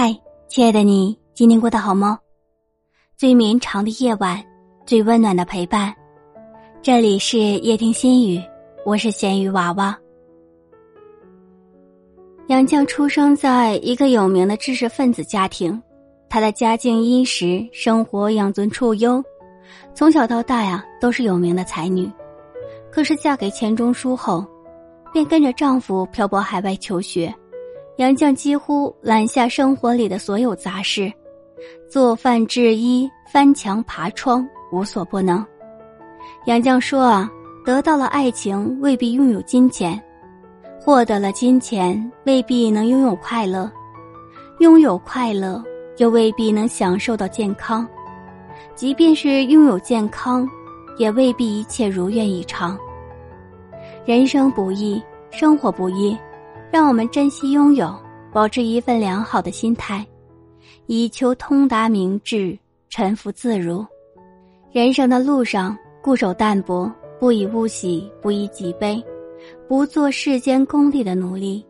[0.00, 0.16] 嗨
[0.46, 2.20] 亲爱的你，今天过得好吗？
[3.16, 4.40] 最绵长的夜晚，
[4.86, 5.92] 最温暖的陪伴。
[6.80, 8.40] 这里是夜听心语，
[8.86, 9.98] 我是咸鱼娃娃。
[12.46, 15.82] 杨绛出生在一个有名的知识分子家庭，
[16.28, 19.20] 他的家境殷实，生活养尊处优，
[19.94, 22.08] 从小到大呀都是有名的才女。
[22.92, 24.46] 可是嫁给钱钟书后，
[25.12, 27.34] 便跟着丈夫漂泊海外求学。
[27.98, 31.12] 杨绛几乎揽下生活里的所有杂事，
[31.90, 35.44] 做饭、制衣、翻墙、爬窗，无所不能。
[36.44, 37.28] 杨绛说：“啊，
[37.64, 40.00] 得到了爱情未必拥有金钱，
[40.80, 43.68] 获得了金钱未必能拥有快乐，
[44.60, 45.60] 拥有快乐
[45.96, 47.84] 又未必能享受到健康，
[48.76, 50.48] 即便是拥有健康，
[50.98, 52.78] 也未必一切如愿以偿。
[54.04, 55.02] 人生不易，
[55.32, 56.16] 生活不易。”
[56.70, 57.94] 让我们珍惜拥有，
[58.32, 60.06] 保持一份良好的心态，
[60.86, 62.56] 以求通达明智，
[62.90, 63.84] 沉浮自如。
[64.70, 69.02] 人生的路上，固守淡泊，不以物喜，不以己悲，
[69.66, 71.64] 不做世间功利的奴隶，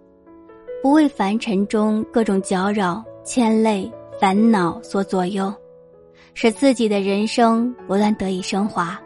[0.82, 5.52] 不为凡尘中各种搅扰、牵累、烦恼所左右，
[6.34, 9.00] 使自己的人生不断得以升华。